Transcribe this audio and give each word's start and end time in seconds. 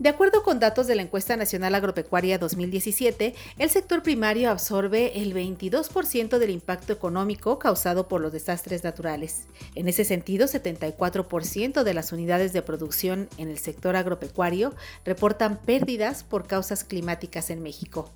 De 0.00 0.08
acuerdo 0.08 0.42
con 0.42 0.60
datos 0.60 0.86
de 0.86 0.94
la 0.94 1.02
encuesta 1.02 1.36
nacional 1.36 1.74
agropecuaria 1.74 2.38
2017, 2.38 3.34
el 3.58 3.68
sector 3.68 4.02
primario 4.02 4.50
absorbe 4.50 5.20
el 5.20 5.34
22% 5.34 6.38
del 6.38 6.48
impacto 6.48 6.94
económico 6.94 7.58
causado 7.58 8.08
por 8.08 8.22
los 8.22 8.32
desastres 8.32 8.82
naturales. 8.82 9.42
En 9.74 9.88
ese 9.88 10.06
sentido, 10.06 10.46
74% 10.46 11.82
de 11.82 11.92
las 11.92 12.12
unidades 12.12 12.54
de 12.54 12.62
producción 12.62 13.28
en 13.36 13.50
el 13.50 13.58
sector 13.58 13.94
agropecuario 13.94 14.74
reportan 15.04 15.58
pérdidas 15.58 16.24
por 16.24 16.46
causas 16.46 16.82
climáticas 16.82 17.50
en 17.50 17.62
México. 17.62 18.10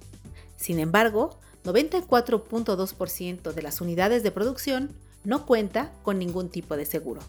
Sin 0.56 0.78
embargo, 0.78 1.38
94.2% 1.64 3.52
de 3.52 3.62
las 3.62 3.82
unidades 3.82 4.22
de 4.22 4.30
producción 4.30 4.96
no 5.24 5.46
cuenta 5.46 5.90
con 6.02 6.18
ningún 6.18 6.48
tipo 6.50 6.76
de 6.76 6.84
seguro. 6.84 7.20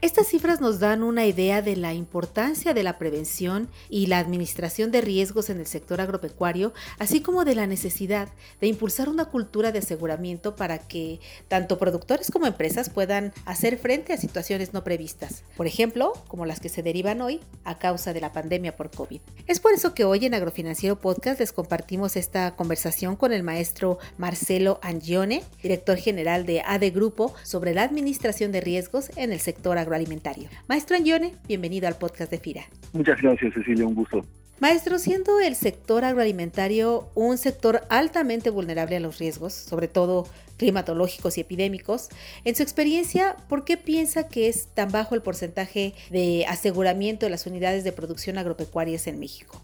Estas 0.00 0.28
cifras 0.28 0.60
nos 0.60 0.78
dan 0.78 1.02
una 1.02 1.26
idea 1.26 1.62
de 1.62 1.76
la 1.76 1.94
importancia 1.94 2.74
de 2.74 2.82
la 2.82 2.98
prevención 2.98 3.68
y 3.88 4.06
la 4.06 4.18
administración 4.18 4.90
de 4.90 5.00
riesgos 5.00 5.50
en 5.50 5.58
el 5.58 5.66
sector 5.66 6.00
agropecuario, 6.00 6.72
así 6.98 7.20
como 7.20 7.44
de 7.44 7.54
la 7.54 7.66
necesidad 7.66 8.28
de 8.60 8.66
impulsar 8.66 9.08
una 9.08 9.26
cultura 9.26 9.72
de 9.72 9.80
aseguramiento 9.80 10.56
para 10.56 10.78
que 10.78 11.20
tanto 11.48 11.78
productores 11.78 12.30
como 12.30 12.46
empresas 12.46 12.90
puedan 12.90 13.32
hacer 13.44 13.78
frente 13.78 14.12
a 14.12 14.18
situaciones 14.18 14.72
no 14.72 14.84
previstas, 14.84 15.42
por 15.56 15.66
ejemplo, 15.66 16.12
como 16.28 16.46
las 16.46 16.60
que 16.60 16.68
se 16.68 16.82
derivan 16.82 17.20
hoy 17.20 17.40
a 17.64 17.78
causa 17.78 18.12
de 18.12 18.20
la 18.20 18.32
pandemia 18.32 18.76
por 18.76 18.90
COVID. 18.90 19.20
Es 19.46 19.60
por 19.60 19.72
eso 19.72 19.94
que 19.94 20.04
hoy 20.04 20.26
en 20.26 20.34
Agrofinanciero 20.34 21.00
Podcast 21.00 21.40
les 21.40 21.52
compartimos 21.52 22.16
esta 22.16 22.56
conversación 22.56 23.16
con 23.16 23.32
el 23.32 23.42
maestro 23.42 23.98
Marcelo 24.16 24.78
Angione, 24.82 25.42
director 25.62 25.96
general 25.96 26.46
de 26.46 26.62
ADE 26.64 26.90
Grupo, 26.90 27.34
sobre 27.42 27.74
la 27.74 27.82
administración 27.82 28.52
de 28.52 28.60
riesgos 28.60 29.10
en 29.16 29.32
el 29.32 29.40
sector 29.40 29.78
agroalimentario. 29.78 30.48
Maestro 30.68 30.96
Angione, 30.96 31.34
bienvenido 31.46 31.88
al 31.88 31.96
podcast 31.96 32.30
de 32.30 32.38
FIRA. 32.38 32.64
Muchas 32.92 33.20
gracias, 33.20 33.54
Cecilia, 33.54 33.86
un 33.86 33.94
gusto. 33.94 34.24
Maestro, 34.60 34.98
siendo 34.98 35.38
el 35.38 35.54
sector 35.54 36.04
agroalimentario 36.04 37.10
un 37.14 37.38
sector 37.38 37.82
altamente 37.90 38.50
vulnerable 38.50 38.96
a 38.96 39.00
los 39.00 39.18
riesgos, 39.18 39.52
sobre 39.52 39.86
todo 39.86 40.26
climatológicos 40.56 41.38
y 41.38 41.42
epidémicos, 41.42 42.08
en 42.44 42.56
su 42.56 42.64
experiencia, 42.64 43.36
¿por 43.48 43.64
qué 43.64 43.76
piensa 43.76 44.26
que 44.26 44.48
es 44.48 44.66
tan 44.74 44.90
bajo 44.90 45.14
el 45.14 45.22
porcentaje 45.22 45.94
de 46.10 46.44
aseguramiento 46.48 47.26
de 47.26 47.30
las 47.30 47.46
unidades 47.46 47.84
de 47.84 47.92
producción 47.92 48.36
agropecuarias 48.36 49.06
en 49.06 49.20
México? 49.20 49.62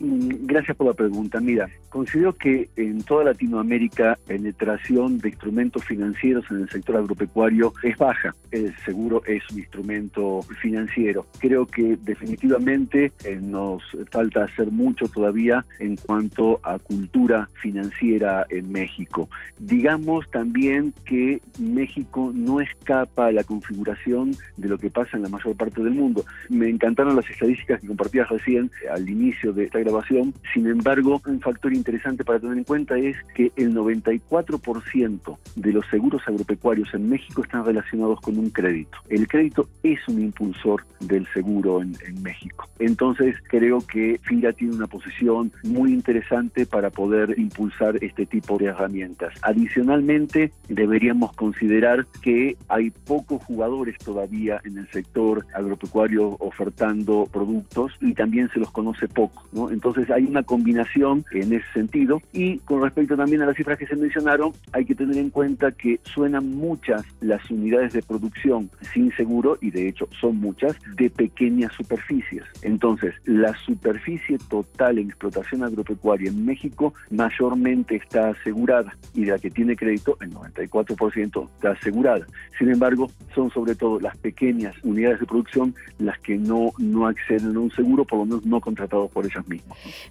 Mm, 0.00 0.46
gracias 0.46 0.76
por 0.76 0.88
la 0.88 0.94
pregunta. 0.94 1.40
Mira, 1.40 1.68
considero 1.88 2.32
que 2.32 2.68
en 2.76 3.02
toda 3.02 3.24
Latinoamérica 3.24 4.04
la 4.04 4.16
penetración 4.26 5.18
de 5.18 5.30
instrumentos 5.30 5.84
financieros 5.84 6.44
en 6.50 6.62
el 6.62 6.68
sector 6.68 6.96
agropecuario 6.96 7.72
es 7.82 7.96
baja. 7.96 8.34
El 8.50 8.74
seguro 8.84 9.22
es 9.24 9.42
un 9.50 9.60
instrumento 9.60 10.42
financiero. 10.60 11.26
Creo 11.38 11.66
que 11.66 11.96
definitivamente 12.02 13.12
eh, 13.24 13.38
nos 13.40 13.82
falta 14.10 14.44
hacer 14.44 14.70
mucho 14.70 15.08
todavía 15.08 15.64
en 15.78 15.96
cuanto 15.96 16.60
a 16.62 16.78
cultura 16.78 17.48
financiera 17.62 18.46
en 18.50 18.70
México. 18.72 19.28
Digamos 19.58 20.28
también 20.30 20.92
que 21.04 21.40
México 21.58 22.32
no 22.34 22.60
escapa 22.60 23.26
a 23.26 23.32
la 23.32 23.44
configuración 23.44 24.36
de 24.56 24.68
lo 24.68 24.78
que 24.78 24.90
pasa 24.90 25.16
en 25.16 25.22
la 25.22 25.28
mayor 25.28 25.56
parte 25.56 25.82
del 25.82 25.94
mundo. 25.94 26.24
Me 26.48 26.68
encantaron 26.68 27.16
las 27.16 27.28
estadísticas 27.30 27.80
que 27.80 27.86
compartías 27.86 28.28
recién 28.28 28.70
al 28.92 29.08
inicio 29.08 29.52
de 29.52 29.64
esta 29.64 29.83
grabación. 29.84 30.34
Sin 30.52 30.66
embargo, 30.66 31.20
un 31.26 31.40
factor 31.40 31.72
interesante 31.72 32.24
para 32.24 32.40
tener 32.40 32.58
en 32.58 32.64
cuenta 32.64 32.96
es 32.98 33.16
que 33.34 33.52
el 33.56 33.74
94% 33.74 35.38
de 35.56 35.72
los 35.72 35.86
seguros 35.88 36.22
agropecuarios 36.26 36.92
en 36.94 37.08
México 37.08 37.42
están 37.42 37.64
relacionados 37.64 38.20
con 38.20 38.38
un 38.38 38.50
crédito. 38.50 38.98
El 39.08 39.28
crédito 39.28 39.68
es 39.82 40.00
un 40.08 40.20
impulsor 40.20 40.84
del 41.00 41.26
seguro 41.32 41.82
en, 41.82 41.94
México. 42.22 42.68
Entonces, 42.78 43.36
creo 43.48 43.80
que 43.80 44.18
FIRA 44.22 44.52
tiene 44.52 44.74
una 44.74 44.86
posición 44.86 45.52
muy 45.62 45.92
interesante 45.92 46.64
para 46.64 46.90
poder 46.90 47.38
impulsar 47.38 48.02
este 48.02 48.24
tipo 48.24 48.56
de 48.56 48.66
herramientas. 48.66 49.34
Adicionalmente, 49.42 50.52
deberíamos 50.68 51.34
considerar 51.34 52.06
que 52.22 52.56
hay 52.68 52.90
pocos 52.90 53.44
jugadores 53.44 53.98
todavía 53.98 54.60
en 54.64 54.78
el 54.78 54.88
sector 54.90 55.44
agropecuario 55.54 56.36
ofertando 56.40 57.28
productos 57.30 57.92
y 58.00 58.14
también 58.14 58.48
se 58.50 58.60
los 58.60 58.70
conoce 58.70 59.08
poco, 59.08 59.46
¿no? 59.52 59.70
Entonces 59.74 60.08
hay 60.08 60.24
una 60.24 60.44
combinación 60.44 61.24
en 61.32 61.52
ese 61.52 61.66
sentido 61.74 62.22
y 62.32 62.58
con 62.58 62.80
respecto 62.80 63.16
también 63.16 63.42
a 63.42 63.46
las 63.46 63.56
cifras 63.56 63.76
que 63.76 63.88
se 63.88 63.96
mencionaron, 63.96 64.52
hay 64.72 64.84
que 64.84 64.94
tener 64.94 65.16
en 65.16 65.30
cuenta 65.30 65.72
que 65.72 65.98
suenan 66.04 66.48
muchas 66.50 67.02
las 67.20 67.50
unidades 67.50 67.92
de 67.92 68.02
producción 68.02 68.70
sin 68.92 69.10
seguro 69.16 69.58
y 69.60 69.72
de 69.72 69.88
hecho 69.88 70.08
son 70.20 70.36
muchas 70.36 70.76
de 70.96 71.10
pequeñas 71.10 71.72
superficies. 71.72 72.44
Entonces, 72.62 73.14
la 73.24 73.52
superficie 73.66 74.38
total 74.48 74.98
en 74.98 75.08
explotación 75.08 75.64
agropecuaria 75.64 76.30
en 76.30 76.46
México 76.46 76.94
mayormente 77.10 77.96
está 77.96 78.28
asegurada 78.28 78.96
y 79.12 79.24
de 79.24 79.32
la 79.32 79.38
que 79.40 79.50
tiene 79.50 79.74
crédito 79.74 80.16
el 80.20 80.32
94% 80.32 81.48
está 81.56 81.72
asegurada. 81.72 82.26
Sin 82.58 82.70
embargo, 82.70 83.10
son 83.34 83.50
sobre 83.50 83.74
todo 83.74 83.98
las 83.98 84.16
pequeñas 84.18 84.76
unidades 84.84 85.18
de 85.18 85.26
producción 85.26 85.74
las 85.98 86.18
que 86.20 86.36
no, 86.36 86.70
no 86.78 87.08
acceden 87.08 87.56
a 87.56 87.58
un 87.58 87.72
seguro, 87.72 88.04
por 88.04 88.20
lo 88.20 88.24
menos 88.26 88.46
no 88.46 88.60
contratados 88.60 89.10
por 89.10 89.24
ellas 89.24 89.46
mismas. 89.48 89.63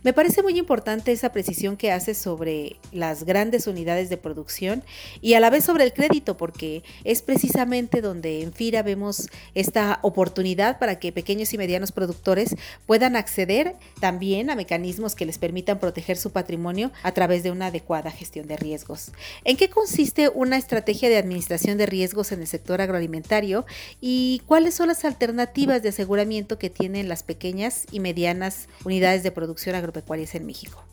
Me 0.03 0.13
parece 0.13 0.43
muy 0.43 0.57
importante 0.57 1.11
esa 1.11 1.31
precisión 1.31 1.77
que 1.77 1.91
hace 1.91 2.13
sobre 2.13 2.77
las 2.91 3.23
grandes 3.23 3.67
unidades 3.67 4.09
de 4.09 4.17
producción 4.17 4.83
y 5.21 5.33
a 5.35 5.39
la 5.39 5.49
vez 5.49 5.63
sobre 5.63 5.83
el 5.83 5.93
crédito, 5.93 6.37
porque 6.37 6.83
es 7.03 7.21
precisamente 7.21 8.01
donde 8.01 8.41
en 8.41 8.53
FIRA 8.53 8.83
vemos 8.83 9.29
esta 9.53 9.99
oportunidad 10.01 10.79
para 10.79 10.99
que 10.99 11.11
pequeños 11.11 11.53
y 11.53 11.57
medianos 11.57 11.91
productores 11.91 12.55
puedan 12.85 13.15
acceder 13.15 13.75
también 13.99 14.49
a 14.49 14.55
mecanismos 14.55 15.15
que 15.15 15.25
les 15.25 15.37
permitan 15.37 15.79
proteger 15.79 16.17
su 16.17 16.31
patrimonio 16.31 16.91
a 17.03 17.11
través 17.11 17.43
de 17.43 17.51
una 17.51 17.67
adecuada 17.67 18.11
gestión 18.11 18.47
de 18.47 18.57
riesgos. 18.57 19.11
¿En 19.43 19.57
qué 19.57 19.69
consiste 19.69 20.29
una 20.29 20.57
estrategia 20.57 21.09
de 21.09 21.17
administración 21.17 21.77
de 21.77 21.85
riesgos 21.85 22.31
en 22.31 22.41
el 22.41 22.47
sector 22.47 22.81
agroalimentario 22.81 23.65
y 24.01 24.41
cuáles 24.45 24.73
son 24.75 24.87
las 24.87 25.05
alternativas 25.05 25.83
de 25.83 25.89
aseguramiento 25.89 26.57
que 26.57 26.69
tienen 26.69 27.07
las 27.09 27.23
pequeñas 27.23 27.85
y 27.91 27.99
medianas 27.99 28.67
unidades 28.83 29.23
de 29.23 29.31
producción? 29.31 29.42
Producción 29.43 29.75
agropecuaria 29.75 30.25
en 30.33 30.45
México. 30.45 30.85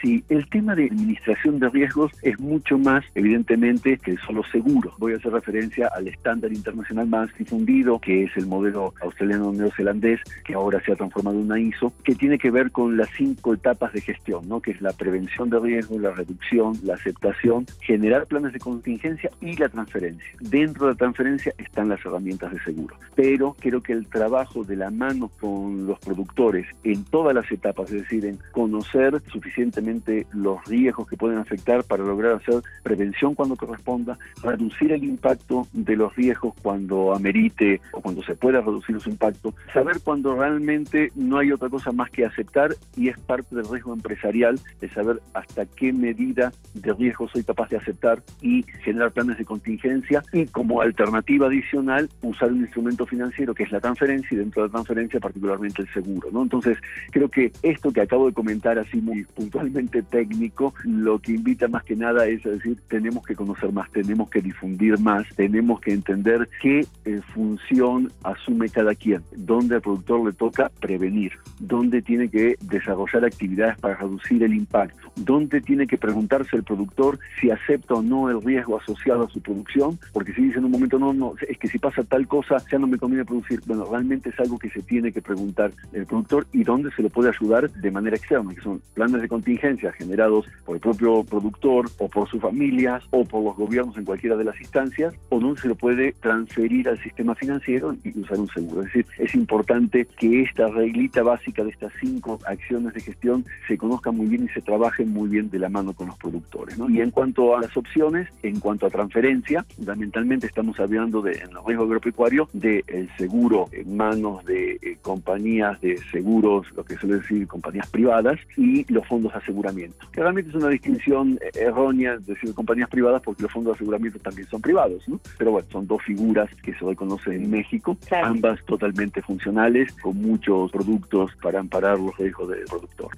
Sí, 0.00 0.24
el 0.28 0.48
tema 0.48 0.74
de 0.74 0.86
administración 0.86 1.58
de 1.58 1.68
riesgos 1.68 2.12
es 2.22 2.38
mucho 2.40 2.78
más, 2.78 3.04
evidentemente, 3.14 3.98
que 3.98 4.16
solo 4.18 4.42
seguro. 4.50 4.92
Voy 4.98 5.12
a 5.12 5.16
hacer 5.16 5.32
referencia 5.32 5.90
al 5.94 6.08
estándar 6.08 6.52
internacional 6.52 7.06
más 7.06 7.28
difundido, 7.36 7.98
que 7.98 8.24
es 8.24 8.36
el 8.36 8.46
modelo 8.46 8.94
australiano-neozelandés, 9.02 10.20
que 10.44 10.54
ahora 10.54 10.80
se 10.84 10.92
ha 10.92 10.96
transformado 10.96 11.38
en 11.38 11.46
una 11.46 11.60
ISO, 11.60 11.92
que 12.02 12.14
tiene 12.14 12.38
que 12.38 12.50
ver 12.50 12.70
con 12.70 12.96
las 12.96 13.10
cinco 13.16 13.54
etapas 13.54 13.92
de 13.92 14.00
gestión, 14.00 14.48
¿no? 14.48 14.60
que 14.60 14.70
es 14.70 14.80
la 14.80 14.92
prevención 14.92 15.50
de 15.50 15.60
riesgos, 15.60 16.00
la 16.00 16.12
reducción, 16.12 16.78
la 16.82 16.94
aceptación, 16.94 17.66
generar 17.80 18.26
planes 18.26 18.52
de 18.52 18.58
contingencia 18.58 19.30
y 19.40 19.56
la 19.56 19.68
transferencia. 19.68 20.30
Dentro 20.40 20.86
de 20.86 20.92
la 20.92 20.98
transferencia 20.98 21.52
están 21.58 21.88
las 21.88 22.04
herramientas 22.04 22.52
de 22.52 22.60
seguro. 22.60 22.96
Pero 23.14 23.54
creo 23.58 23.82
que 23.82 23.92
el 23.92 24.06
trabajo 24.06 24.64
de 24.64 24.76
la 24.76 24.90
mano 24.90 25.30
con 25.40 25.86
los 25.86 25.98
productores 25.98 26.66
en 26.84 27.04
todas 27.04 27.34
las 27.34 27.50
etapas, 27.52 27.90
es 27.90 28.02
decir, 28.02 28.24
en 28.24 28.38
conocer 28.52 29.20
suficientemente 29.30 29.49
suficientemente 29.50 30.26
los 30.32 30.64
riesgos 30.66 31.08
que 31.08 31.16
pueden 31.16 31.38
afectar 31.38 31.82
para 31.84 32.04
lograr 32.04 32.34
hacer 32.34 32.62
prevención 32.82 33.34
cuando 33.34 33.56
corresponda, 33.56 34.16
reducir 34.42 34.92
el 34.92 35.02
impacto 35.02 35.66
de 35.72 35.96
los 35.96 36.14
riesgos 36.14 36.54
cuando 36.62 37.12
amerite 37.14 37.80
o 37.92 38.00
cuando 38.00 38.22
se 38.22 38.34
pueda 38.36 38.60
reducir 38.60 39.00
su 39.00 39.10
impacto, 39.10 39.54
saber 39.72 40.00
cuando 40.02 40.36
realmente 40.36 41.10
no 41.16 41.38
hay 41.38 41.52
otra 41.52 41.68
cosa 41.68 41.90
más 41.90 42.10
que 42.10 42.24
aceptar 42.24 42.76
y 42.96 43.08
es 43.08 43.18
parte 43.18 43.56
del 43.56 43.68
riesgo 43.68 43.92
empresarial 43.92 44.60
de 44.80 44.88
saber 44.90 45.20
hasta 45.34 45.66
qué 45.66 45.92
medida 45.92 46.52
de 46.74 46.92
riesgo 46.92 47.28
soy 47.28 47.42
capaz 47.42 47.70
de 47.70 47.78
aceptar 47.78 48.22
y 48.40 48.62
generar 48.84 49.10
planes 49.10 49.38
de 49.38 49.44
contingencia 49.44 50.22
y 50.32 50.46
como 50.46 50.80
alternativa 50.80 51.48
adicional 51.48 52.08
usar 52.22 52.52
un 52.52 52.60
instrumento 52.60 53.04
financiero 53.06 53.54
que 53.54 53.64
es 53.64 53.72
la 53.72 53.80
transferencia 53.80 54.34
y 54.34 54.38
dentro 54.38 54.62
de 54.62 54.68
la 54.68 54.72
transferencia 54.72 55.18
particularmente 55.18 55.82
el 55.82 55.92
seguro. 55.92 56.28
¿no? 56.32 56.42
Entonces 56.42 56.78
creo 57.10 57.28
que 57.28 57.52
esto 57.62 57.92
que 57.92 58.00
acabo 58.00 58.26
de 58.26 58.32
comentar 58.32 58.78
así 58.78 59.00
muy 59.00 59.24
puntualmente 59.40 60.02
técnico, 60.10 60.74
lo 60.84 61.18
que 61.18 61.32
invita 61.32 61.66
más 61.68 61.82
que 61.84 61.96
nada 61.96 62.26
es 62.26 62.44
a 62.44 62.50
decir, 62.50 62.76
tenemos 62.88 63.24
que 63.24 63.34
conocer 63.34 63.72
más, 63.72 63.90
tenemos 63.90 64.28
que 64.28 64.42
difundir 64.42 64.98
más, 64.98 65.26
tenemos 65.34 65.80
que 65.80 65.92
entender 65.92 66.46
qué 66.60 66.86
eh, 67.06 67.20
función 67.32 68.12
asume 68.22 68.68
cada 68.68 68.94
quien, 68.94 69.22
dónde 69.34 69.76
al 69.76 69.80
productor 69.80 70.26
le 70.26 70.32
toca 70.32 70.70
prevenir, 70.80 71.32
dónde 71.58 72.02
tiene 72.02 72.28
que 72.28 72.56
desarrollar 72.60 73.24
actividades 73.24 73.78
para 73.78 73.96
reducir 73.96 74.42
el 74.42 74.52
impacto, 74.52 75.10
dónde 75.16 75.62
tiene 75.62 75.86
que 75.86 75.96
preguntarse 75.96 76.56
el 76.56 76.62
productor 76.62 77.18
si 77.40 77.50
acepta 77.50 77.94
o 77.94 78.02
no 78.02 78.28
el 78.28 78.42
riesgo 78.42 78.78
asociado 78.78 79.24
a 79.24 79.30
su 79.30 79.40
producción, 79.40 79.98
porque 80.12 80.34
si 80.34 80.42
dice 80.42 80.58
en 80.58 80.66
un 80.66 80.72
momento, 80.72 80.98
no, 80.98 81.14
no, 81.14 81.32
es 81.48 81.56
que 81.56 81.68
si 81.68 81.78
pasa 81.78 82.04
tal 82.04 82.26
cosa, 82.28 82.58
ya 82.70 82.78
no 82.78 82.86
me 82.86 82.98
conviene 82.98 83.24
producir. 83.24 83.60
Bueno, 83.64 83.86
realmente 83.90 84.28
es 84.28 84.38
algo 84.38 84.58
que 84.58 84.68
se 84.68 84.82
tiene 84.82 85.12
que 85.12 85.22
preguntar 85.22 85.72
el 85.92 86.04
productor 86.04 86.46
y 86.52 86.62
dónde 86.62 86.90
se 86.92 87.02
le 87.02 87.08
puede 87.08 87.30
ayudar 87.30 87.70
de 87.70 87.90
manera 87.90 88.16
externa, 88.16 88.54
que 88.54 88.60
son 88.60 88.82
planes 88.94 89.22
de 89.22 89.29
contingencia 89.30 89.92
generados 89.92 90.46
por 90.66 90.76
el 90.76 90.80
propio 90.80 91.24
productor 91.24 91.88
o 91.98 92.08
por 92.08 92.28
sus 92.28 92.42
familias 92.42 93.02
o 93.10 93.24
por 93.24 93.42
los 93.42 93.56
gobiernos 93.56 93.96
en 93.96 94.04
cualquiera 94.04 94.36
de 94.36 94.44
las 94.44 94.60
instancias, 94.60 95.14
o 95.30 95.40
dónde 95.40 95.60
se 95.60 95.68
lo 95.68 95.76
puede 95.76 96.12
transferir 96.12 96.88
al 96.88 97.02
sistema 97.02 97.34
financiero 97.34 97.96
y 98.04 98.18
usar 98.18 98.38
un 98.38 98.48
seguro. 98.48 98.82
Es 98.82 98.86
decir, 98.88 99.06
es 99.18 99.34
importante 99.34 100.06
que 100.18 100.42
esta 100.42 100.68
reglita 100.68 101.22
básica 101.22 101.64
de 101.64 101.70
estas 101.70 101.92
cinco 102.00 102.38
acciones 102.44 102.92
de 102.92 103.00
gestión 103.00 103.44
se 103.68 103.78
conozca 103.78 104.10
muy 104.10 104.26
bien 104.26 104.44
y 104.44 104.48
se 104.48 104.60
trabaje 104.60 105.04
muy 105.04 105.28
bien 105.28 105.48
de 105.48 105.60
la 105.60 105.68
mano 105.68 105.92
con 105.92 106.08
los 106.08 106.16
productores. 106.18 106.76
Y 106.88 107.00
en 107.00 107.10
cuanto 107.10 107.56
a 107.56 107.60
las 107.60 107.76
opciones, 107.76 108.28
en 108.42 108.58
cuanto 108.58 108.86
a 108.86 108.90
transferencia, 108.90 109.64
fundamentalmente 109.76 110.46
estamos 110.46 110.78
hablando 110.80 111.22
de, 111.22 111.32
en 111.32 111.50
el 111.50 111.64
riesgo 111.64 111.84
agropecuario 111.84 112.48
del 112.52 112.84
el 112.88 113.08
seguro 113.16 113.68
en 113.72 113.96
manos 113.96 114.44
de 114.44 114.72
eh, 114.82 114.98
compañías 115.00 115.80
de 115.80 115.98
seguros, 116.10 116.66
lo 116.74 116.84
que 116.84 116.96
suele 116.96 117.16
decir 117.16 117.46
compañías 117.46 117.88
privadas, 117.90 118.38
y 118.56 118.90
los 118.92 119.06
fondos 119.06 119.19
de 119.28 119.38
aseguramiento. 119.38 119.98
Que 120.12 120.20
realmente 120.20 120.50
es 120.50 120.56
una 120.56 120.68
distinción 120.68 121.38
eh, 121.42 121.50
errónea 121.54 122.18
decir 122.18 122.54
compañías 122.54 122.88
privadas 122.88 123.22
porque 123.22 123.42
los 123.42 123.52
fondos 123.52 123.72
de 123.72 123.76
aseguramiento 123.76 124.18
también 124.18 124.48
son 124.48 124.60
privados, 124.60 125.06
¿no? 125.08 125.20
Pero 125.38 125.52
bueno, 125.52 125.68
son 125.70 125.86
dos 125.86 126.02
figuras 126.02 126.48
que 126.62 126.74
se 126.74 126.84
reconocen 126.84 127.34
en 127.34 127.50
México, 127.50 127.96
ambas 128.22 128.64
totalmente 128.64 129.22
funcionales, 129.22 129.92
con 129.94 130.16
muchos 130.16 130.70
productos 130.70 131.32
para 131.42 131.60
amparar 131.60 131.98
los 131.98 132.16
riesgos 132.16 132.48
del 132.48 132.64
productor. 132.64 133.10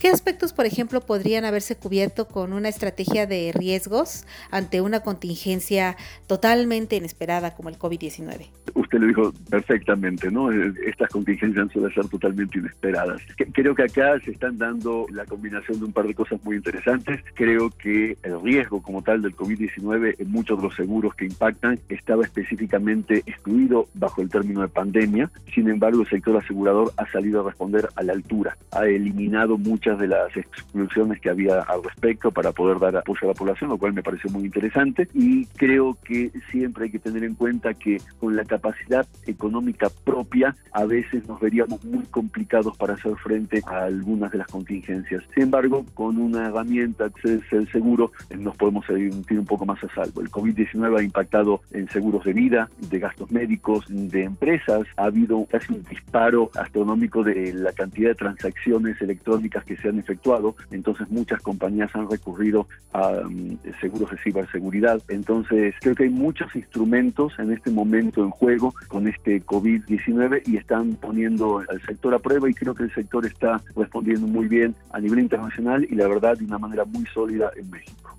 ¿Qué 0.00 0.08
aspectos, 0.08 0.52
por 0.52 0.66
ejemplo, 0.66 1.00
podrían 1.00 1.44
haberse 1.44 1.76
cubierto 1.76 2.28
con 2.28 2.52
una 2.52 2.68
estrategia 2.68 3.26
de 3.26 3.52
riesgos 3.54 4.26
ante 4.50 4.80
una 4.80 5.00
contingencia 5.00 5.96
totalmente 6.26 6.96
inesperada 6.96 7.54
como 7.54 7.68
el 7.68 7.78
COVID-19? 7.78 8.46
Usted 8.74 8.98
lo 8.98 9.06
dijo 9.06 9.32
perfectamente, 9.50 10.30
¿no? 10.30 10.50
Estas 10.52 11.08
contingencias 11.10 11.70
suelen 11.72 11.92
ser 11.92 12.08
totalmente 12.08 12.58
inesperadas. 12.58 13.20
Creo 13.52 13.74
que 13.74 13.82
acá 13.84 14.18
se 14.24 14.30
están 14.30 14.58
dando 14.58 15.06
la 15.10 15.24
combinación 15.24 15.47
de 15.50 15.84
un 15.84 15.92
par 15.92 16.06
de 16.06 16.14
cosas 16.14 16.42
muy 16.44 16.56
interesantes. 16.56 17.20
Creo 17.34 17.70
que 17.70 18.16
el 18.22 18.40
riesgo 18.42 18.82
como 18.82 19.02
tal 19.02 19.22
del 19.22 19.34
COVID-19 19.34 20.16
en 20.18 20.30
muchos 20.30 20.58
de 20.58 20.64
los 20.64 20.74
seguros 20.74 21.14
que 21.14 21.26
impactan 21.26 21.78
estaba 21.88 22.24
específicamente 22.24 23.22
excluido 23.26 23.88
bajo 23.94 24.22
el 24.22 24.28
término 24.28 24.60
de 24.60 24.68
pandemia. 24.68 25.30
Sin 25.54 25.68
embargo, 25.68 26.02
el 26.02 26.08
sector 26.08 26.36
asegurador 26.36 26.92
ha 26.96 27.10
salido 27.10 27.40
a 27.40 27.44
responder 27.44 27.88
a 27.96 28.02
la 28.02 28.12
altura. 28.12 28.56
Ha 28.72 28.86
eliminado 28.86 29.58
muchas 29.58 29.98
de 29.98 30.08
las 30.08 30.36
exclusiones 30.36 31.20
que 31.20 31.30
había 31.30 31.60
al 31.62 31.82
respecto 31.82 32.30
para 32.30 32.52
poder 32.52 32.78
dar 32.78 32.96
apoyo 32.96 33.20
a 33.24 33.28
la 33.28 33.34
población, 33.34 33.70
lo 33.70 33.78
cual 33.78 33.92
me 33.92 34.02
pareció 34.02 34.30
muy 34.30 34.44
interesante. 34.44 35.08
Y 35.14 35.46
creo 35.46 35.96
que 36.04 36.30
siempre 36.50 36.84
hay 36.84 36.90
que 36.90 36.98
tener 36.98 37.24
en 37.24 37.34
cuenta 37.34 37.74
que 37.74 38.00
con 38.20 38.36
la 38.36 38.44
capacidad 38.44 39.06
económica 39.26 39.88
propia 40.04 40.56
a 40.72 40.84
veces 40.84 41.26
nos 41.28 41.40
veríamos 41.40 41.84
muy 41.84 42.04
complicados 42.04 42.76
para 42.76 42.94
hacer 42.94 43.14
frente 43.16 43.62
a 43.66 43.84
algunas 43.84 44.30
de 44.30 44.38
las 44.38 44.46
contingencias. 44.48 45.22
Sin 45.38 45.44
embargo, 45.44 45.86
con 45.94 46.18
una 46.18 46.48
herramienta 46.48 47.10
que 47.10 47.34
es 47.34 47.52
el 47.52 47.70
seguro, 47.70 48.10
nos 48.36 48.56
podemos 48.56 48.84
sentir 48.86 49.38
un 49.38 49.46
poco 49.46 49.64
más 49.64 49.78
a 49.84 49.94
salvo. 49.94 50.20
El 50.20 50.32
COVID-19 50.32 50.98
ha 50.98 51.02
impactado 51.04 51.60
en 51.70 51.88
seguros 51.90 52.24
de 52.24 52.32
vida, 52.32 52.68
de 52.90 52.98
gastos 52.98 53.30
médicos, 53.30 53.84
de 53.88 54.24
empresas. 54.24 54.80
Ha 54.96 55.04
habido 55.04 55.46
casi 55.48 55.74
un 55.74 55.84
disparo 55.84 56.50
astronómico 56.56 57.22
de 57.22 57.52
la 57.54 57.70
cantidad 57.70 58.08
de 58.08 58.14
transacciones 58.16 59.00
electrónicas 59.00 59.62
que 59.62 59.76
se 59.76 59.88
han 59.88 60.00
efectuado. 60.00 60.56
Entonces, 60.72 61.08
muchas 61.08 61.40
compañías 61.40 61.94
han 61.94 62.10
recurrido 62.10 62.66
a 62.92 63.08
um, 63.24 63.58
seguros 63.80 64.10
de 64.10 64.18
ciberseguridad. 64.18 65.00
Entonces, 65.06 65.72
creo 65.80 65.94
que 65.94 66.02
hay 66.02 66.10
muchos 66.10 66.52
instrumentos 66.56 67.38
en 67.38 67.52
este 67.52 67.70
momento 67.70 68.24
en 68.24 68.30
juego 68.30 68.74
con 68.88 69.06
este 69.06 69.40
COVID-19 69.44 70.42
y 70.48 70.56
están 70.56 70.96
poniendo 70.96 71.60
al 71.60 71.80
sector 71.86 72.12
a 72.12 72.18
prueba 72.18 72.50
y 72.50 72.54
creo 72.54 72.74
que 72.74 72.82
el 72.82 72.92
sector 72.92 73.24
está 73.24 73.62
respondiendo 73.76 74.26
muy 74.26 74.48
bien 74.48 74.74
a 74.90 74.98
nivel 74.98 75.27
internacional 75.28 75.86
y 75.88 75.94
la 75.94 76.08
verdad 76.08 76.36
de 76.36 76.44
una 76.44 76.58
manera 76.58 76.84
muy 76.84 77.06
sólida 77.06 77.50
en 77.56 77.70
México. 77.70 78.16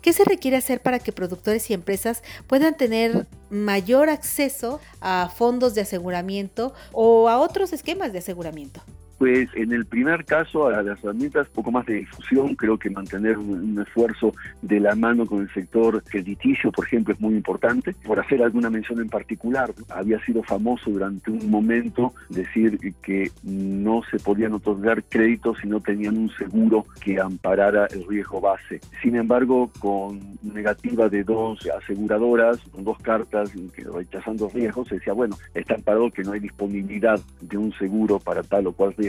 ¿Qué 0.00 0.12
se 0.12 0.24
requiere 0.24 0.56
hacer 0.56 0.80
para 0.80 0.98
que 0.98 1.12
productores 1.12 1.70
y 1.70 1.74
empresas 1.74 2.22
puedan 2.46 2.76
tener 2.76 3.26
mayor 3.50 4.08
acceso 4.08 4.80
a 5.00 5.30
fondos 5.34 5.74
de 5.74 5.82
aseguramiento 5.82 6.74
o 6.92 7.28
a 7.28 7.38
otros 7.38 7.72
esquemas 7.72 8.12
de 8.12 8.20
aseguramiento? 8.20 8.80
Pues 9.18 9.48
en 9.54 9.72
el 9.72 9.86
primer 9.86 10.26
caso, 10.26 10.68
a 10.68 10.82
las 10.82 11.02
herramientas, 11.02 11.48
poco 11.48 11.70
más 11.70 11.86
de 11.86 11.94
difusión, 11.94 12.54
creo 12.54 12.78
que 12.78 12.90
mantener 12.90 13.38
un, 13.38 13.80
esfuerzo 13.80 14.34
de 14.62 14.80
la 14.80 14.94
mano 14.94 15.26
con 15.26 15.42
el 15.42 15.52
sector 15.52 16.02
crediticio, 16.04 16.70
por 16.70 16.86
ejemplo, 16.86 17.14
es 17.14 17.20
muy 17.20 17.34
importante. 17.34 17.94
Por 18.04 18.20
hacer 18.20 18.42
alguna 18.42 18.68
mención 18.68 19.00
en 19.00 19.08
particular, 19.08 19.72
había 19.88 20.22
sido 20.24 20.42
famoso 20.42 20.90
durante 20.90 21.30
un 21.30 21.50
momento 21.50 22.12
decir 22.28 22.78
que 23.02 23.30
no 23.42 24.02
se 24.10 24.18
podían 24.18 24.52
otorgar 24.52 25.02
créditos 25.04 25.58
si 25.62 25.68
no 25.68 25.80
tenían 25.80 26.16
un 26.18 26.30
seguro 26.30 26.84
que 27.00 27.18
amparara 27.18 27.86
el 27.86 28.06
riesgo 28.06 28.40
base. 28.40 28.80
Sin 29.02 29.16
embargo, 29.16 29.70
con 29.78 30.20
negativa 30.42 31.08
de 31.08 31.24
dos 31.24 31.66
aseguradoras, 31.82 32.58
con 32.70 32.84
dos 32.84 32.98
cartas 32.98 33.50
rechazando 33.94 34.50
riesgos, 34.52 34.88
se 34.88 34.96
decía, 34.96 35.14
bueno, 35.14 35.36
está 35.54 35.74
amparado 35.74 36.10
que 36.10 36.22
no 36.22 36.32
hay 36.32 36.40
disponibilidad 36.40 37.20
de 37.40 37.56
un 37.56 37.72
seguro 37.74 38.18
para 38.18 38.42
tal 38.42 38.66
o 38.66 38.72
cual 38.72 38.94
riesgo 38.96 39.05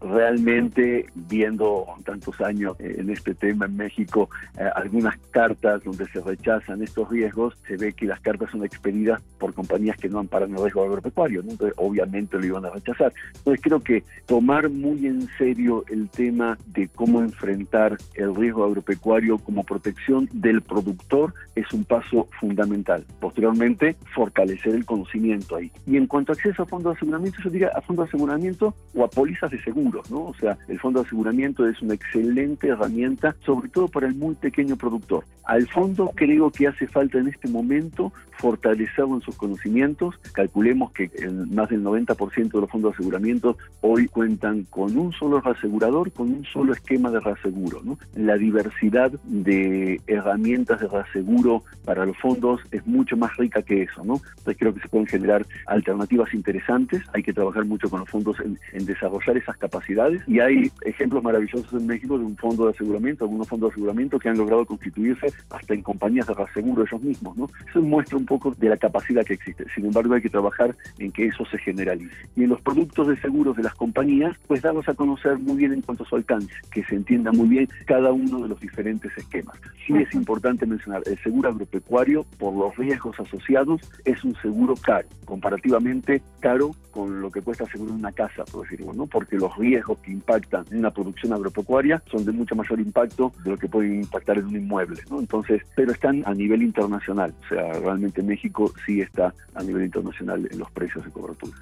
Realmente, 0.00 1.06
viendo 1.14 1.86
tantos 2.04 2.40
años 2.40 2.76
eh, 2.80 2.96
en 2.98 3.10
este 3.10 3.34
tema 3.34 3.66
en 3.66 3.76
México, 3.76 4.28
eh, 4.58 4.68
algunas 4.74 5.16
cartas 5.30 5.82
donde 5.84 6.06
se 6.08 6.20
rechazan 6.20 6.82
estos 6.82 7.08
riesgos, 7.08 7.54
se 7.66 7.76
ve 7.76 7.92
que 7.92 8.06
las 8.06 8.20
cartas 8.20 8.50
son 8.50 8.64
expedidas 8.64 9.20
por 9.38 9.54
compañías 9.54 9.96
que 9.96 10.08
no 10.08 10.18
amparan 10.18 10.52
el 10.52 10.62
riesgo 10.62 10.84
agropecuario, 10.84 11.40
entonces 11.40 11.74
obviamente 11.76 12.38
lo 12.38 12.46
iban 12.46 12.64
a 12.66 12.70
rechazar. 12.70 13.12
Entonces 13.36 13.60
creo 13.62 13.80
que 13.80 14.04
tomar 14.26 14.68
muy 14.68 15.06
en 15.06 15.28
serio 15.38 15.84
el 15.88 16.08
tema 16.08 16.58
de 16.66 16.88
cómo 16.88 17.20
enfrentar 17.20 17.96
el 18.14 18.34
riesgo 18.34 18.64
agropecuario 18.64 19.38
como 19.38 19.64
protección 19.64 20.28
del 20.32 20.62
productor 20.62 21.34
es 21.54 21.72
un 21.72 21.84
paso 21.84 22.28
fundamental. 22.40 23.04
Posteriormente, 23.20 23.96
fortalecer 24.14 24.74
el 24.74 24.84
conocimiento 24.84 25.56
ahí. 25.56 25.70
Y 25.86 25.96
en 25.96 26.06
cuanto 26.06 26.32
a 26.32 26.34
acceso 26.34 26.62
a 26.62 26.66
fondos 26.66 26.92
de 26.92 26.96
aseguramiento, 26.98 27.38
yo 27.42 27.50
diría 27.50 27.70
a 27.74 27.80
fondos 27.80 28.06
de 28.06 28.08
aseguramiento 28.10 28.74
o 28.94 29.04
a 29.04 29.10
pólizas 29.10 29.37
de 29.46 29.62
seguros, 29.62 30.10
¿no? 30.10 30.24
O 30.26 30.34
sea, 30.34 30.58
el 30.68 30.80
fondo 30.80 31.00
de 31.00 31.06
aseguramiento 31.06 31.66
es 31.68 31.80
una 31.80 31.94
excelente 31.94 32.68
herramienta, 32.68 33.36
sobre 33.44 33.68
todo 33.68 33.88
para 33.88 34.06
el 34.06 34.14
muy 34.14 34.34
pequeño 34.34 34.76
productor. 34.76 35.24
Al 35.44 35.66
fondo 35.68 36.10
creo 36.14 36.50
que 36.50 36.66
hace 36.66 36.86
falta 36.86 37.18
en 37.18 37.28
este 37.28 37.48
momento 37.48 38.12
fortalecerlo 38.38 39.16
en 39.16 39.22
sus 39.22 39.36
conocimientos. 39.36 40.14
Calculemos 40.32 40.92
que 40.92 41.10
más 41.50 41.68
del 41.68 41.82
90% 41.82 42.52
de 42.52 42.60
los 42.60 42.70
fondos 42.70 42.92
de 42.92 42.96
aseguramiento 42.96 43.56
hoy 43.80 44.08
cuentan 44.08 44.64
con 44.64 44.96
un 44.96 45.12
solo 45.12 45.40
reasegurador, 45.40 46.12
con 46.12 46.30
un 46.30 46.44
solo 46.44 46.72
esquema 46.72 47.10
de 47.10 47.20
reaseguro, 47.20 47.80
¿no? 47.82 47.98
La 48.14 48.36
diversidad 48.36 49.10
de 49.24 50.00
herramientas 50.06 50.80
de 50.80 50.88
reaseguro 50.88 51.62
para 51.84 52.06
los 52.06 52.16
fondos 52.18 52.60
es 52.70 52.86
mucho 52.86 53.16
más 53.16 53.36
rica 53.36 53.62
que 53.62 53.82
eso, 53.82 54.04
¿no? 54.04 54.20
Entonces 54.38 54.56
creo 54.58 54.74
que 54.74 54.80
se 54.80 54.88
pueden 54.88 55.06
generar 55.06 55.46
alternativas 55.66 56.32
interesantes. 56.34 57.02
Hay 57.12 57.22
que 57.22 57.32
trabajar 57.32 57.64
mucho 57.64 57.88
con 57.90 58.00
los 58.00 58.08
fondos 58.08 58.38
en, 58.40 58.58
en 58.72 58.86
desarrollar 58.86 59.27
esas 59.36 59.56
capacidades 59.56 60.22
y 60.26 60.40
hay 60.40 60.70
ejemplos 60.82 61.22
maravillosos 61.22 61.72
en 61.72 61.86
México 61.86 62.18
de 62.18 62.24
un 62.24 62.36
fondo 62.36 62.66
de 62.66 62.72
aseguramiento, 62.72 63.24
algunos 63.24 63.48
fondos 63.48 63.70
de 63.70 63.74
aseguramiento 63.74 64.18
que 64.18 64.28
han 64.28 64.38
logrado 64.38 64.64
constituirse 64.64 65.32
hasta 65.50 65.74
en 65.74 65.82
compañías 65.82 66.26
de 66.26 66.34
reaseguro 66.34 66.84
ellos 66.84 67.02
mismos, 67.02 67.36
¿no? 67.36 67.48
Eso 67.68 67.82
muestra 67.82 68.16
un 68.16 68.26
poco 68.26 68.54
de 68.56 68.68
la 68.68 68.76
capacidad 68.76 69.24
que 69.24 69.34
existe. 69.34 69.64
Sin 69.74 69.86
embargo, 69.86 70.14
hay 70.14 70.22
que 70.22 70.28
trabajar 70.28 70.76
en 70.98 71.12
que 71.12 71.26
eso 71.26 71.44
se 71.46 71.58
generalice. 71.58 72.16
Y 72.36 72.44
en 72.44 72.50
los 72.50 72.60
productos 72.60 73.08
de 73.08 73.16
seguros 73.20 73.56
de 73.56 73.62
las 73.62 73.74
compañías, 73.74 74.36
pues 74.46 74.62
darlos 74.62 74.88
a 74.88 74.94
conocer 74.94 75.38
muy 75.38 75.56
bien 75.56 75.72
en 75.72 75.82
cuanto 75.82 76.04
a 76.04 76.06
su 76.06 76.16
alcance, 76.16 76.54
que 76.70 76.84
se 76.84 76.94
entienda 76.94 77.32
muy 77.32 77.48
bien 77.48 77.68
cada 77.86 78.12
uno 78.12 78.40
de 78.40 78.48
los 78.48 78.60
diferentes 78.60 79.16
esquemas. 79.16 79.58
Sí 79.86 79.94
es 79.94 80.14
importante 80.14 80.66
mencionar, 80.66 81.02
el 81.06 81.18
seguro 81.18 81.48
agropecuario, 81.50 82.24
por 82.38 82.54
los 82.54 82.76
riesgos 82.76 83.18
asociados, 83.18 83.80
es 84.04 84.22
un 84.24 84.34
seguro 84.36 84.74
caro, 84.76 85.08
comparativamente 85.24 86.22
caro 86.40 86.70
con 86.98 87.20
lo 87.20 87.30
que 87.30 87.40
cuesta 87.42 87.62
asegurar 87.62 87.94
una 87.94 88.10
casa, 88.10 88.44
por 88.44 88.62
decirlo, 88.62 88.92
¿no? 88.92 89.06
porque 89.06 89.36
los 89.36 89.56
riesgos 89.56 90.00
que 90.00 90.10
impactan 90.10 90.64
en 90.72 90.78
una 90.80 90.90
producción 90.90 91.32
agropecuaria 91.32 92.02
son 92.10 92.24
de 92.24 92.32
mucho 92.32 92.56
mayor 92.56 92.80
impacto 92.80 93.32
de 93.44 93.50
lo 93.50 93.56
que 93.56 93.68
puede 93.68 93.94
impactar 93.94 94.38
en 94.38 94.46
un 94.46 94.56
inmueble, 94.56 95.00
¿no? 95.08 95.20
Entonces, 95.20 95.62
pero 95.76 95.92
están 95.92 96.24
a 96.26 96.34
nivel 96.34 96.60
internacional, 96.60 97.32
o 97.44 97.48
sea, 97.54 97.72
realmente 97.74 98.20
México 98.20 98.72
sí 98.84 99.00
está 99.00 99.32
a 99.54 99.62
nivel 99.62 99.84
internacional 99.84 100.48
en 100.50 100.58
los 100.58 100.68
precios 100.72 101.04
de 101.04 101.12
coberturas. 101.12 101.60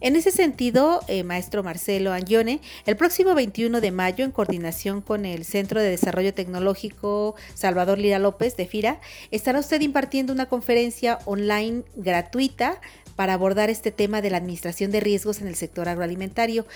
En 0.00 0.16
ese 0.16 0.30
sentido, 0.30 1.00
eh, 1.08 1.24
maestro 1.24 1.62
Marcelo 1.62 2.12
Angione, 2.12 2.60
el 2.86 2.96
próximo 2.96 3.34
21 3.34 3.80
de 3.80 3.90
mayo, 3.90 4.24
en 4.24 4.30
coordinación 4.30 5.00
con 5.00 5.24
el 5.24 5.44
Centro 5.44 5.80
de 5.80 5.90
Desarrollo 5.90 6.34
Tecnológico 6.34 7.34
Salvador 7.54 7.98
Lira 7.98 8.18
López 8.18 8.56
de 8.56 8.66
FIRA, 8.66 9.00
estará 9.30 9.58
usted 9.58 9.80
impartiendo 9.80 10.32
una 10.32 10.46
conferencia 10.46 11.18
online 11.24 11.82
gratuita 11.96 12.80
para 13.16 13.34
abordar 13.34 13.68
este 13.68 13.90
tema 13.90 14.22
de 14.22 14.30
la 14.30 14.36
administración 14.36 14.92
de 14.92 15.00
riesgos 15.00 15.40
en 15.40 15.48
el 15.48 15.56
sector 15.56 15.88
agroalimentario. 15.88 16.66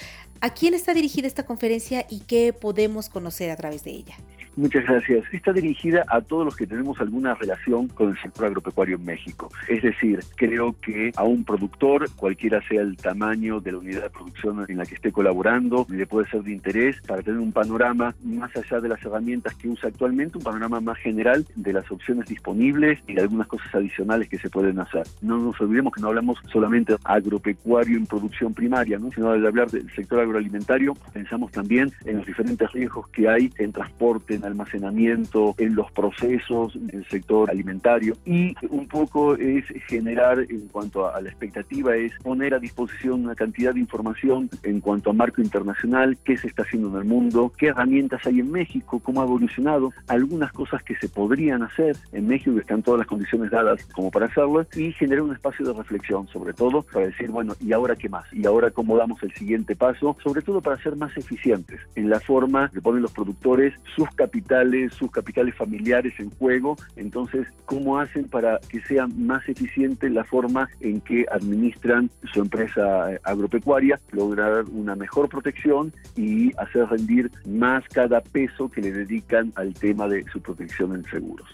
¿A 0.41 0.53
quién 0.53 0.75
está 0.75 0.93
dirigida 0.93 1.29
esta 1.29 1.47
conferencia 1.47 2.05
y 2.11 2.21
qué 2.21 2.53
podemos 2.53 3.09
conocer 3.09 3.51
a 3.51 3.57
través 3.57 3.85
de 3.85 3.93
ella? 3.93 4.17
Muchas 4.55 4.85
gracias. 4.85 5.25
Está 5.33 5.53
dirigida 5.53 6.05
a 6.09 6.21
todos 6.21 6.45
los 6.45 6.57
que 6.57 6.67
tenemos 6.67 7.01
alguna 7.01 7.35
relación 7.35 7.89
con 7.89 8.11
el 8.11 8.19
sector 8.21 8.47
agropecuario 8.47 8.97
en 8.97 9.05
México. 9.05 9.51
Es 9.67 9.83
decir, 9.83 10.21
creo 10.37 10.77
que 10.81 11.11
a 11.17 11.25
un 11.25 11.43
productor, 11.45 12.11
cualquiera 12.17 12.61
sea 12.69 12.83
el 12.83 12.99
tamaño 12.99 13.61
de 13.61 13.73
la 13.73 13.79
unidad 13.79 14.03
de 14.03 14.11
producción 14.11 14.67
en 14.69 14.77
la 14.77 14.85
que 14.85 14.97
esté 14.97 15.11
colaborando, 15.11 15.87
le 15.89 16.07
puede 16.07 16.29
ser 16.29 16.43
de 16.43 16.53
interés 16.53 17.01
para 17.07 17.23
tener 17.23 17.41
un 17.41 17.53
panorama 17.53 18.15
más 18.23 18.55
allá 18.55 18.81
de 18.81 18.91
las 18.91 19.03
herramientas 19.03 19.55
que 19.55 19.69
usa 19.69 19.89
actualmente, 19.89 20.37
un 20.37 20.45
panorama 20.45 20.81
más 20.81 20.99
general 20.99 21.47
de 21.55 21.73
las 21.73 21.91
opciones 21.91 22.27
disponibles 22.27 22.99
y 23.07 23.15
de 23.15 23.23
algunas 23.23 23.47
cosas 23.47 23.75
adicionales 23.75 24.29
que 24.29 24.39
se 24.39 24.51
pueden 24.51 24.79
hacer. 24.81 25.05
No 25.23 25.39
nos 25.39 25.59
olvidemos 25.63 25.95
que 25.95 26.03
no 26.03 26.09
hablamos 26.09 26.39
solamente 26.53 26.95
agropecuario 27.05 27.97
en 27.97 28.07
producción 28.07 28.53
primaria, 28.53 28.99
¿no? 28.99 29.11
sino 29.13 29.31
al 29.31 29.47
hablar 29.47 29.71
del 29.71 29.91
sector 29.95 30.21
agroalimentario, 30.21 30.95
pensamos 31.15 31.51
también 31.53 31.91
en 32.05 32.19
los 32.19 32.27
diferentes 32.27 32.71
riesgos 32.73 33.09
que 33.09 33.29
hay 33.29 33.51
en 33.57 33.73
transporte, 33.73 34.42
almacenamiento, 34.45 35.55
en 35.59 35.75
los 35.75 35.91
procesos 35.93 36.73
del 36.75 37.07
sector 37.09 37.51
alimentario 37.51 38.17
y 38.25 38.55
un 38.69 38.87
poco 38.87 39.35
es 39.37 39.65
generar 39.87 40.41
en 40.41 40.69
cuanto 40.69 41.13
a 41.13 41.21
la 41.21 41.29
expectativa 41.29 41.97
es 41.97 42.13
poner 42.23 42.55
a 42.55 42.59
disposición 42.59 43.25
una 43.25 43.35
cantidad 43.35 43.75
de 43.75 43.81
información 43.81 44.51
en 44.63 44.81
cuanto 44.81 45.11
a 45.11 45.13
marco 45.13 45.41
internacional, 45.41 46.17
qué 46.25 46.37
se 46.37 46.49
está 46.49 46.63
haciendo 46.63 46.89
en 46.89 46.97
el 46.97 47.05
mundo, 47.05 47.53
qué 47.57 47.69
herramientas 47.69 48.27
hay 48.27 48.41
en 48.41 48.51
México, 48.51 49.01
cómo 49.01 49.21
ha 49.21 49.25
evolucionado, 49.25 49.93
algunas 50.09 50.53
cosas 50.53 50.83
que 50.83 50.97
se 50.97 51.09
podrían 51.09 51.63
hacer 51.63 51.97
en 52.13 52.27
México 52.27 52.59
están 52.59 52.83
todas 52.83 52.99
las 52.99 53.07
condiciones 53.07 53.51
dadas 53.51 53.85
como 53.95 54.11
para 54.11 54.27
hacerlo 54.27 54.67
y 54.75 54.93
generar 54.93 55.23
un 55.23 55.33
espacio 55.33 55.67
de 55.67 55.73
reflexión 55.73 56.27
sobre 56.29 56.53
todo 56.53 56.83
para 56.83 57.07
decir, 57.07 57.31
bueno, 57.31 57.55
¿y 57.61 57.73
ahora 57.73 57.97
qué 57.97 58.09
más? 58.09 58.25
¿Y 58.33 58.47
ahora 58.47 58.71
cómo 58.71 58.97
damos 58.97 59.23
el 59.23 59.33
siguiente 59.35 59.77
paso? 59.77 60.17
Sobre 60.23 60.43
todo 60.43 60.61
para 60.61 60.83
ser 60.83 60.97
más 60.97 61.17
eficientes 61.17 61.81
en 61.95 62.11
la 62.11 62.21
forma 62.21 62.71
que 62.71 62.81
ponen 62.81 63.03
los 63.03 63.13
productores 63.13 63.75
sus 63.95 64.09
capitales, 64.33 64.95
sus 64.95 65.11
capitales 65.11 65.55
familiares 65.55 66.15
en 66.19 66.31
juego. 66.31 66.77
Entonces, 66.97 67.47
¿cómo 67.67 67.99
hacen 67.99 68.29
para 68.29 68.59
que 68.71 68.81
sea 68.81 69.07
más 69.07 69.47
eficiente 69.47 70.09
la 70.09 70.25
forma 70.25 70.71
en 70.81 71.03
que 71.03 71.27
administran 71.31 72.11
su 72.33 72.41
empresa 72.41 73.09
agropecuaria, 73.25 74.01
lograr 74.11 74.65
una 74.73 74.97
mejor 74.97 75.29
protección 75.29 75.93
y 76.17 76.51
hacer 76.57 76.87
rendir 76.87 77.31
más 77.45 77.85
cada 77.89 78.23
peso 78.23 78.71
que 78.71 78.81
le 78.81 78.93
dedican 78.93 79.53
al 79.55 79.75
tema 79.75 80.09
de 80.09 80.25
su 80.33 80.41
protección 80.41 80.95
en 80.95 81.05
seguros? 81.05 81.49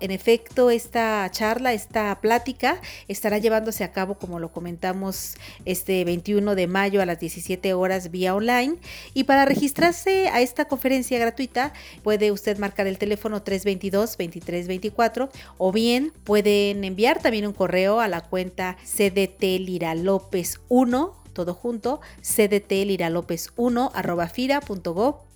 En 0.00 0.10
efecto, 0.10 0.70
esta 0.70 1.28
charla, 1.30 1.72
esta 1.72 2.20
plática 2.20 2.80
estará 3.08 3.38
llevándose 3.38 3.84
a 3.84 3.92
cabo, 3.92 4.14
como 4.14 4.38
lo 4.38 4.52
comentamos, 4.52 5.36
este 5.64 6.04
21 6.04 6.54
de 6.54 6.66
mayo 6.66 7.02
a 7.02 7.06
las 7.06 7.18
17 7.20 7.74
horas 7.74 8.10
vía 8.10 8.34
online. 8.34 8.76
Y 9.14 9.24
para 9.24 9.44
registrarse 9.44 10.28
a 10.28 10.40
esta 10.40 10.66
conferencia 10.66 11.18
gratuita, 11.18 11.72
puede 12.02 12.30
usted 12.32 12.58
marcar 12.58 12.86
el 12.86 12.98
teléfono 12.98 13.42
322-2324 13.44 15.28
o 15.58 15.72
bien 15.72 16.12
pueden 16.24 16.84
enviar 16.84 17.20
también 17.20 17.46
un 17.46 17.52
correo 17.52 18.00
a 18.00 18.08
la 18.08 18.20
cuenta 18.20 18.76
cdt 18.84 19.42
lira 19.58 19.94
lópez 19.94 20.60
1 20.68 21.18
todo 21.38 21.54
junto, 21.54 22.00
cdtliralopez1 22.20 23.92
arroba 23.94 24.26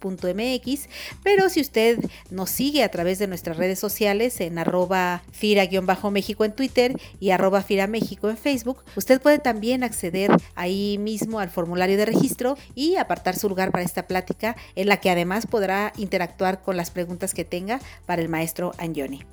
fira.gov.mx, 0.03 0.89
pero 1.23 1.49
si 1.49 1.61
usted 1.61 1.99
nos 2.31 2.51
sigue 2.51 2.83
a 2.83 2.91
través 2.91 3.19
de 3.19 3.27
nuestras 3.27 3.57
redes 3.57 3.79
sociales 3.79 4.41
en 4.41 4.59
arroba 4.59 5.23
fira-méxico 5.33 6.45
en 6.45 6.53
Twitter 6.53 6.99
y 7.21 7.31
arroba 7.31 7.63
fira 7.63 7.87
México 7.87 8.29
en 8.29 8.37
Facebook, 8.37 8.83
usted 8.97 9.21
puede 9.21 9.39
también 9.39 9.85
acceder 9.85 10.31
ahí 10.55 10.99
mismo 10.99 11.41
al 11.41 11.51
formulario 11.51 11.97
de 11.97 12.07
registro 12.07 12.57
y 12.75 12.97
apartar 12.97 13.37
su 13.37 13.49
lugar 13.49 13.71
para 13.71 13.85
esta 13.85 14.07
plática 14.07 14.57
en 14.75 14.89
la 14.89 14.99
que 14.99 15.11
además 15.11 15.47
podrá 15.47 15.93
interactuar 15.97 16.63
con 16.63 16.77
las 16.77 16.91
preguntas 16.91 17.35
que 17.35 17.45
tenga 17.45 17.81
para 18.07 18.23
el 18.23 18.29
maestro 18.29 18.73
Angioni. 18.79 19.25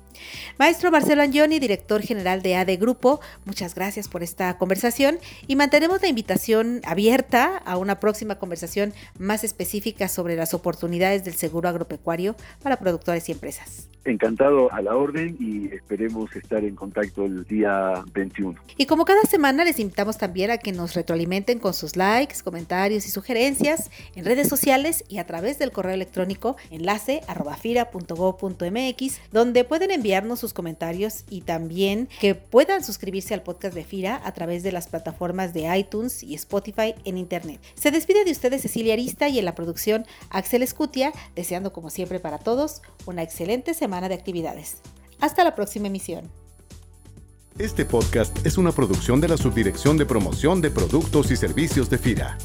Maestro 0.58 0.90
Marcelo 0.90 1.22
Angioni, 1.22 1.58
director 1.58 2.02
general 2.02 2.42
de 2.42 2.56
AD 2.56 2.78
Grupo, 2.78 3.20
muchas 3.44 3.74
gracias 3.74 4.08
por 4.08 4.22
esta 4.22 4.58
conversación 4.58 5.18
y 5.46 5.56
mantenemos 5.56 6.02
la 6.02 6.08
invitación 6.08 6.80
abierta 6.84 7.56
a 7.56 7.76
una 7.76 8.00
próxima 8.00 8.38
conversación 8.38 8.92
más 9.18 9.44
específica 9.44 10.08
sobre 10.08 10.36
las 10.36 10.52
oportunidades 10.52 10.59
del 11.24 11.34
seguro 11.34 11.68
agropecuario 11.68 12.34
para 12.62 12.78
productores 12.78 13.28
y 13.28 13.32
empresas. 13.32 13.89
Encantado 14.04 14.72
a 14.72 14.80
la 14.80 14.96
orden 14.96 15.36
y 15.38 15.66
esperemos 15.74 16.34
estar 16.34 16.64
en 16.64 16.74
contacto 16.74 17.26
el 17.26 17.44
día 17.44 18.02
21. 18.12 18.58
Y 18.76 18.86
como 18.86 19.04
cada 19.04 19.22
semana 19.22 19.64
les 19.64 19.78
invitamos 19.78 20.18
también 20.18 20.50
a 20.50 20.58
que 20.58 20.72
nos 20.72 20.94
retroalimenten 20.94 21.58
con 21.58 21.74
sus 21.74 21.96
likes, 21.96 22.36
comentarios 22.42 23.06
y 23.06 23.10
sugerencias 23.10 23.90
en 24.14 24.24
redes 24.24 24.48
sociales 24.48 25.04
y 25.08 25.18
a 25.18 25.26
través 25.26 25.58
del 25.58 25.72
correo 25.72 25.94
electrónico 25.94 26.56
enlace 26.70 27.20
donde 29.32 29.64
pueden 29.64 29.90
enviarnos 29.90 30.40
sus 30.40 30.52
comentarios 30.52 31.24
y 31.28 31.42
también 31.42 32.08
que 32.20 32.34
puedan 32.34 32.84
suscribirse 32.84 33.34
al 33.34 33.42
podcast 33.42 33.74
de 33.74 33.84
FIRA 33.84 34.20
a 34.24 34.32
través 34.32 34.62
de 34.62 34.72
las 34.72 34.88
plataformas 34.88 35.52
de 35.54 35.76
iTunes 35.76 36.22
y 36.22 36.34
Spotify 36.34 36.94
en 37.04 37.16
Internet. 37.16 37.60
Se 37.74 37.90
despide 37.90 38.24
de 38.24 38.32
ustedes 38.32 38.62
Cecilia 38.62 38.94
Arista 38.94 39.28
y 39.28 39.38
en 39.38 39.44
la 39.44 39.54
producción 39.54 40.06
Axel 40.30 40.62
Escutia, 40.62 41.12
deseando 41.34 41.72
como 41.72 41.90
siempre 41.90 42.20
para 42.20 42.38
todos 42.38 42.82
una 43.06 43.22
excelente 43.22 43.74
de 43.90 44.14
actividades. 44.14 44.78
Hasta 45.20 45.44
la 45.44 45.54
próxima 45.54 45.88
emisión. 45.88 46.30
Este 47.58 47.84
podcast 47.84 48.46
es 48.46 48.56
una 48.56 48.72
producción 48.72 49.20
de 49.20 49.28
la 49.28 49.36
Subdirección 49.36 49.98
de 49.98 50.06
Promoción 50.06 50.62
de 50.62 50.70
Productos 50.70 51.30
y 51.30 51.36
Servicios 51.36 51.90
de 51.90 51.98
FIRA. 51.98 52.38